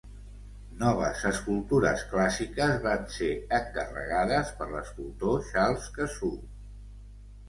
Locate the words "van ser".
2.85-3.29